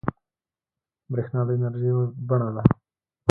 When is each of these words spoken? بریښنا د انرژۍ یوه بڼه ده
بریښنا 1.11 1.41
د 1.47 1.49
انرژۍ 1.55 1.87
یوه 1.91 2.05
بڼه 2.27 2.49
ده 2.55 2.61